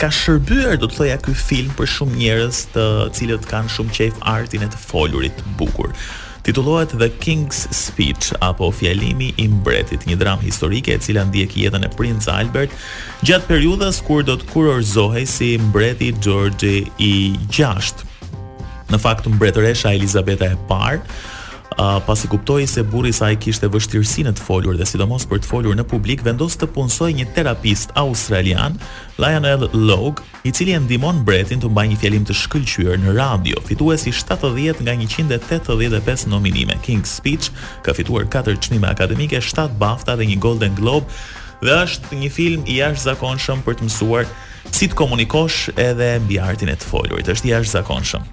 ka 0.00 0.08
shërbyer, 0.10 0.78
do 0.80 0.86
të 0.88 0.96
thoja, 0.96 1.18
ky 1.20 1.34
film 1.36 1.72
për 1.76 1.88
shumë 1.88 2.20
njerëz 2.20 2.62
të 2.72 2.86
cilët 3.16 3.44
kanë 3.50 3.72
shumë 3.72 3.94
qejf 3.96 4.22
artin 4.36 4.62
e 4.64 4.68
të 4.72 4.80
folurit 4.80 5.34
të 5.38 5.52
bukur. 5.60 5.92
Titullohet 6.44 6.92
The 7.00 7.08
King's 7.24 7.62
Speech 7.72 8.32
apo 8.44 8.66
Fjalimi 8.76 9.30
i 9.40 9.46
Mbretit, 9.48 10.02
një 10.04 10.18
dramë 10.20 10.44
historike 10.44 10.92
e 10.92 11.00
cila 11.00 11.22
ndjek 11.28 11.54
jetën 11.56 11.84
e 11.84 11.92
Princ 11.96 12.28
Albert 12.28 12.72
gjatë 13.24 13.48
periudhës 13.48 14.02
kur 14.04 14.24
do 14.28 14.36
të 14.36 14.50
kurorzohej 14.52 15.24
si 15.24 15.54
mbreti 15.70 16.10
George 16.20 16.82
i 17.00 17.12
6. 17.48 18.04
Në 18.92 19.00
fakt 19.00 19.24
mbretëresha 19.32 19.94
Elizabeta 19.96 20.50
e 20.52 20.58
parë 20.68 21.00
pasi 22.06 22.28
kuptoi 22.28 22.66
se 22.66 22.82
burri 22.86 23.10
i 23.10 23.12
saj 23.12 23.36
kishte 23.38 23.68
vështirësi 23.70 24.22
në 24.28 24.32
të 24.34 24.40
folur 24.44 24.76
dhe 24.78 24.86
sidomos 24.86 25.24
për 25.26 25.40
të 25.42 25.46
folur 25.48 25.76
në 25.76 25.84
publik, 25.90 26.22
vendos 26.22 26.54
të 26.56 26.66
punsoj 26.72 27.12
një 27.16 27.26
terapist 27.34 27.90
australian, 27.98 28.76
Lionel 29.18 29.66
Logue, 29.72 30.22
i 30.44 30.50
cili 30.52 30.72
e 30.72 30.78
ndimon 30.80 31.22
bretin 31.26 31.60
të 31.62 31.68
mbajë 31.70 31.90
një 31.94 31.98
fjalim 32.02 32.24
të 32.28 32.36
shkëlqyer 32.38 32.98
në 33.02 33.16
radio, 33.18 33.60
fituesi 33.66 34.12
70 34.12 34.82
nga 34.82 34.94
185 34.94 36.28
nominime. 36.30 36.76
King 36.82 37.02
Speech 37.06 37.50
ka 37.82 37.94
fituar 37.96 38.28
4 38.30 38.58
çmime 38.60 38.88
akademike, 38.88 39.40
7 39.40 39.74
BAFTA 39.80 40.18
dhe 40.20 40.28
një 40.30 40.38
Golden 40.38 40.74
Globe 40.78 41.10
dhe 41.64 41.80
është 41.84 42.18
një 42.20 42.30
film 42.32 42.66
i 42.68 42.78
jashtëzakonshëm 42.82 43.62
për 43.66 43.78
të 43.80 43.88
mësuar 43.88 44.26
si 44.74 44.88
të 44.90 44.96
komunikosh 44.98 45.70
edhe 45.78 46.18
mbi 46.22 46.38
artin 46.40 46.70
e 46.70 46.74
të 46.76 46.88
folurit. 46.88 47.28
Është 47.30 47.48
i 47.50 47.54
jashtëzakonshëm 47.54 48.26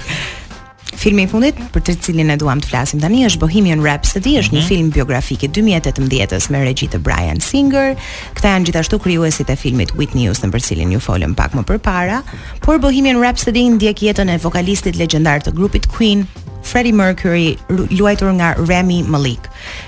Filmi 1.01 1.23
i 1.25 1.29
fundit 1.31 1.57
për 1.73 1.85
të 1.87 1.95
cilin 2.05 2.29
ne 2.29 2.35
duam 2.37 2.61
të 2.61 2.69
flasim 2.73 3.01
tani 3.01 3.23
është 3.25 3.41
Bohemian 3.41 3.81
Rhapsody, 3.81 4.35
është 4.41 4.41
mm 4.41 4.43
-hmm. 4.43 4.53
një 4.53 4.61
mhm. 4.61 4.69
film 4.73 4.91
biografik 4.97 5.43
i 5.43 5.49
2018-s 5.49 6.51
me 6.51 6.65
regji 6.65 6.89
të 6.89 6.99
Bryan 6.99 7.41
Singer. 7.41 7.95
Këta 8.37 8.49
janë 8.53 8.67
gjithashtu 8.69 8.99
krijuesit 8.99 9.51
e 9.51 9.57
filmit 9.57 9.93
Whitney 9.97 10.27
Houston 10.27 10.53
për 10.53 10.63
cilin 10.67 10.93
ju 10.93 10.99
folëm 11.01 11.35
pak 11.35 11.53
më 11.55 11.65
përpara, 11.65 12.21
por 12.63 12.79
Bohemian 12.81 13.21
Rhapsody 13.23 13.63
ndjek 13.71 14.03
jetën 14.03 14.29
e 14.35 14.39
vokalistit 14.39 14.97
legjendar 14.97 15.41
të 15.41 15.55
grupit 15.57 15.87
Queen, 15.87 16.27
Freddie 16.63 16.93
Mercury, 16.95 17.59
luajtur 17.91 18.31
nga 18.39 18.55
Remy 18.59 19.03
Malik. 19.09 19.41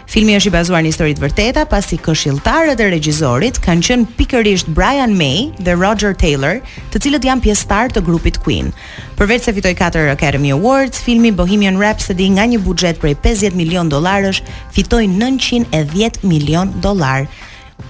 Filmi 0.09 0.35
është 0.37 0.51
i 0.51 0.53
bazuar 0.53 0.83
një 0.85 0.91
histori 0.93 1.15
të 1.17 1.23
vërteta, 1.23 1.63
pasi 1.71 1.99
këshilltarët 2.05 2.81
e 2.81 2.89
regjisorit 2.93 3.61
kanë 3.65 3.87
qenë 3.87 4.09
pikërisht 4.19 4.71
Brian 4.77 5.15
May 5.17 5.51
dhe 5.63 5.77
Roger 5.81 6.13
Taylor, 6.17 6.61
të 6.93 7.03
cilët 7.07 7.27
janë 7.29 7.45
pjesëtar 7.47 7.93
të 7.95 8.03
grupit 8.09 8.41
Queen. 8.45 8.73
Përveç 9.19 9.47
se 9.49 9.55
fitoi 9.57 9.75
4 9.79 10.11
Academy 10.13 10.53
Awards, 10.57 11.01
filmi 11.05 11.33
Bohemian 11.33 11.81
Rhapsody 11.81 12.29
nga 12.37 12.49
një 12.51 12.61
buxhet 12.67 13.01
prej 13.01 13.15
50 13.25 13.57
milion 13.57 13.89
dollarësh 13.93 14.43
fitoi 14.75 15.07
910 15.11 16.25
milion 16.29 16.73
dollarë 16.85 17.29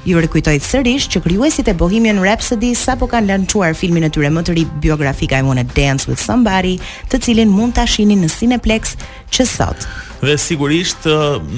Ju 0.04 0.18
rikujtoj 0.20 0.58
sërish 0.60 1.06
që 1.14 1.20
krijuesit 1.22 1.68
e 1.70 1.74
Bohemian 1.78 2.18
Rhapsody 2.18 2.74
sapo 2.74 3.06
kanë 3.06 3.28
lançuar 3.30 3.74
filmin 3.78 4.02
e 4.02 4.08
tyre 4.10 4.32
më 4.34 4.42
të 4.48 4.54
ri 4.56 4.64
biografik 4.82 5.30
I 5.36 5.42
Wanna 5.46 5.62
Dance 5.76 6.08
with 6.10 6.18
Somebody, 6.22 6.76
të 7.12 7.20
cilin 7.22 7.50
mund 7.54 7.76
ta 7.78 7.84
shihni 7.86 8.16
në 8.18 8.30
Cineplex 8.34 8.96
që 9.32 9.46
sot. 9.46 9.86
Dhe 10.22 10.34
sigurisht 10.38 11.06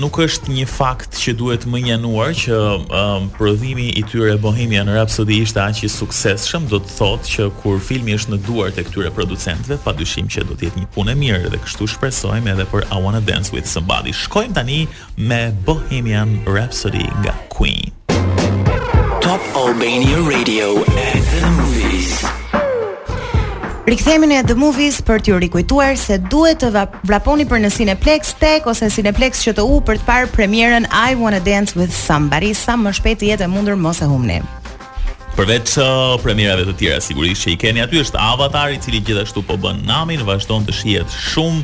nuk 0.00 0.18
është 0.26 0.52
një 0.56 0.66
fakt 0.68 1.16
që 1.20 1.32
duhet 1.40 1.64
më 1.68 1.80
njanuar 1.86 2.36
që 2.36 2.60
um, 2.82 3.30
prodhimi 3.32 3.88
i 3.96 4.04
tyre 4.12 4.36
Bohemian 4.40 4.92
Rhapsody 4.92 5.40
ishte 5.44 5.64
aq 5.64 5.82
i 5.84 5.90
suksesshëm, 5.92 6.68
do 6.68 6.82
të 6.84 6.96
thotë 6.98 7.34
që 7.36 7.48
kur 7.62 7.80
filmi 7.80 8.16
është 8.18 8.36
në 8.36 8.42
duart 8.46 8.80
e 8.80 8.84
këtyre 8.88 9.12
producentëve, 9.16 9.80
padyshim 9.88 10.28
që 10.32 10.44
do 10.52 10.56
të 10.56 10.68
jetë 10.68 10.84
një 10.84 10.92
punë 10.96 11.12
e 11.12 11.18
mirë 11.22 11.52
dhe 11.54 11.64
kështu 11.64 11.88
shpresojmë 11.96 12.52
edhe 12.56 12.68
për 12.72 12.88
I 12.92 13.00
Wanna 13.04 13.24
Dance 13.24 13.52
with 13.56 13.68
Somebody. 13.72 14.12
Shkojmë 14.16 14.60
tani 14.60 14.82
me 15.16 15.42
Bohemian 15.64 16.40
Rhapsody 16.48 17.08
nga 17.24 17.36
Queen. 17.48 17.92
Top 19.24 19.40
Albania 19.54 20.18
Radio 20.28 20.66
at 20.80 20.84
the 21.36 21.48
movies. 21.56 22.12
Rikthehemi 23.88 24.28
në 24.28 24.42
The 24.44 24.52
Movies 24.60 24.98
për 25.06 25.22
t'ju 25.24 25.38
rikujtuar 25.40 25.96
se 25.96 26.18
duhet 26.20 26.60
të 26.60 26.68
vraponi 27.08 27.46
për 27.48 27.62
në 27.64 27.70
Cineplex 27.72 28.34
tek 28.42 28.68
ose 28.68 28.90
Cineplex 28.92 29.40
QTU 29.46 29.78
për 29.88 30.02
të 30.02 30.06
parë 30.10 30.28
premierën 30.34 30.84
I 30.92 31.16
Want 31.22 31.38
to 31.38 31.40
Dance 31.48 31.72
with 31.72 31.96
Somebody 31.96 32.52
sa 32.54 32.76
më 32.76 32.92
shpejt 33.00 33.22
të 33.24 33.30
jetë 33.32 33.48
e 33.48 33.50
mundur 33.56 33.80
mos 33.80 34.02
e 34.04 34.10
humni 34.12 34.42
përveç 35.34 35.72
uh, 35.82 36.14
premierave 36.22 36.62
të 36.68 36.74
tjera 36.78 37.00
sigurisht 37.02 37.42
që 37.42 37.50
i 37.50 37.56
keni 37.58 37.80
aty 37.82 37.98
është 38.04 38.18
Avatar 38.22 38.70
i 38.70 38.76
cili 38.82 39.00
gjithashtu 39.02 39.42
po 39.48 39.56
bën 39.58 39.80
namin 39.86 40.20
vazhdon 40.26 40.62
të 40.68 40.74
shihet 40.78 41.10
shumë 41.34 41.62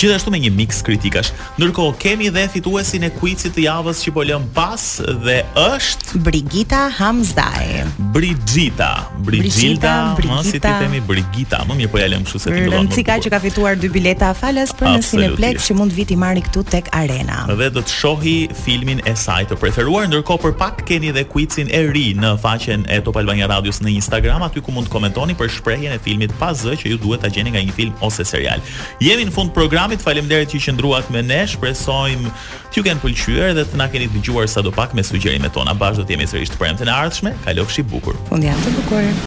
gjithashtu 0.00 0.30
me 0.32 0.38
një 0.40 0.52
mix 0.56 0.78
kritikash 0.86 1.28
ndërkohë 1.60 1.98
kemi 2.00 2.30
dhe 2.32 2.46
fituesin 2.54 3.04
e 3.04 3.10
kuicit 3.18 3.52
të 3.56 3.66
javës 3.66 4.00
që 4.06 4.14
po 4.16 4.24
lëm 4.30 4.46
pas 4.56 4.84
dhe 5.26 5.34
është 5.60 6.22
Brigita 6.24 6.86
Hamzaj 6.96 7.82
Brigita 8.16 8.88
Brigita 9.28 9.94
më 10.24 10.40
ti 10.56 10.62
themi 10.64 11.02
Brigita 11.10 11.60
më 11.68 11.76
mirë 11.82 11.92
po 11.92 12.00
ja 12.00 12.08
lëm 12.14 12.24
kështu 12.24 12.42
se 12.46 12.48
ti 12.54 12.64
do 12.64 12.72
të 12.72 12.96
thonë 13.02 13.18
që 13.28 13.34
ka 13.36 13.42
fituar 13.44 13.76
dy 13.82 13.92
bileta 13.92 14.32
falas 14.40 14.72
për 14.80 14.88
në 14.96 15.04
Cineplex 15.10 15.68
që 15.68 15.76
mund 15.82 15.92
vit 15.98 16.16
i 16.16 16.20
marrë 16.24 16.46
këtu 16.48 16.64
tek 16.72 16.88
Arena 16.96 17.42
dhe 17.52 17.68
do 17.76 17.84
të 17.84 17.96
shohi 17.98 18.36
filmin 18.64 19.04
e 19.04 19.16
saj 19.26 19.44
të 19.52 19.60
preferuar 19.60 20.08
ndërkohë 20.08 20.46
për 20.48 20.56
pak 20.64 20.82
keni 20.88 21.12
edhe 21.12 21.28
quizin 21.32 21.68
e 21.68 21.84
ri 21.92 22.08
në 22.16 22.34
faqen 22.42 22.88
e 22.90 23.01
Top 23.04 23.16
Albania 23.20 23.46
Radios 23.50 23.80
në 23.82 23.92
Instagram, 23.98 24.44
aty 24.46 24.62
ku 24.64 24.72
mund 24.74 24.88
të 24.88 24.94
komentoni 24.94 25.34
për 25.38 25.50
shprehjen 25.58 25.94
e 25.96 26.00
filmit 26.02 26.32
pa 26.40 26.52
zë 26.56 26.76
që 26.82 26.92
ju 26.94 27.00
duhet 27.02 27.24
ta 27.26 27.30
gjeni 27.34 27.52
nga 27.54 27.62
një 27.66 27.76
film 27.76 27.98
ose 28.06 28.24
serial. 28.26 28.62
Jemi 29.02 29.26
në 29.28 29.34
fund 29.34 29.52
programit. 29.56 30.00
Faleminderit 30.02 30.50
që 30.54 30.62
qëndruat 30.66 31.10
me 31.12 31.22
ne. 31.26 31.42
Shpresojmë 31.52 32.30
t'ju 32.72 32.84
kenë 32.86 33.02
pëlqyer 33.02 33.54
dhe 33.58 33.66
të 33.72 33.80
na 33.80 33.88
keni 33.92 34.06
dëgjuar 34.14 34.48
sado 34.50 34.72
pak 34.74 34.94
me 34.96 35.04
sugjerimet 35.06 35.52
tona. 35.56 35.74
Bash 35.74 35.98
do 36.00 36.06
të 36.06 36.16
jemi 36.16 36.26
sërish 36.30 36.54
të 36.54 36.60
premte 36.62 36.86
në 36.88 36.96
ardhshme. 37.04 37.34
Kalofshi 37.46 37.84
bukur. 37.92 38.18
Fundjavë 38.30 38.66
të 38.70 38.78
bukur. 38.80 39.12